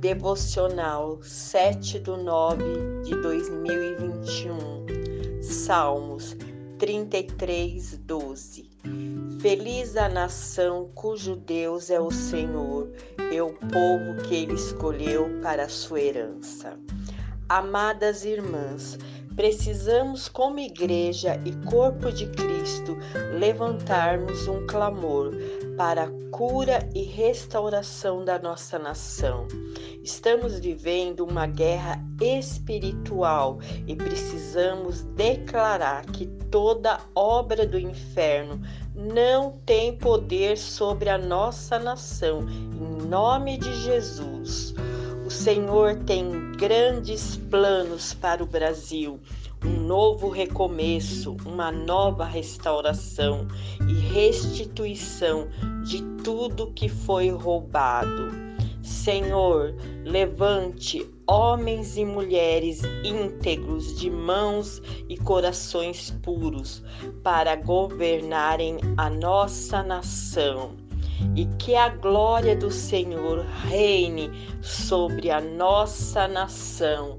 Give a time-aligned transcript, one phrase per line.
[0.00, 2.64] Devocional 7 do 9
[3.04, 5.42] de 2021.
[5.42, 6.34] Salmos
[6.78, 8.70] 33, 12.
[9.42, 12.90] Feliz a nação cujo Deus é o Senhor,
[13.30, 16.78] e o povo que ele escolheu para a sua herança.
[17.46, 18.98] Amadas irmãs,
[19.36, 22.96] precisamos, como igreja e corpo de Cristo,
[23.38, 25.34] levantarmos um clamor
[25.80, 29.48] para a cura e restauração da nossa nação.
[30.04, 38.60] Estamos vivendo uma guerra espiritual e precisamos declarar que toda obra do inferno
[38.94, 44.74] não tem poder sobre a nossa nação, em nome de Jesus.
[45.24, 49.18] O Senhor tem grandes planos para o Brasil,
[49.64, 53.46] um novo recomeço, uma nova restauração
[53.88, 55.48] e restituição
[55.84, 58.50] de tudo que foi roubado.
[58.82, 66.82] Senhor, levante homens e mulheres íntegros de mãos e corações puros
[67.22, 70.76] para governarem a nossa nação
[71.36, 74.30] e que a glória do Senhor reine
[74.62, 77.18] sobre a nossa nação.